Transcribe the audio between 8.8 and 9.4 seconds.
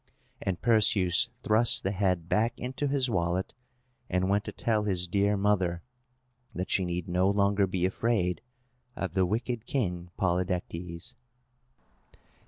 of the